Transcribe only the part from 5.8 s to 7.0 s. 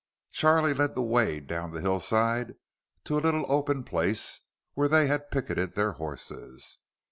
horses.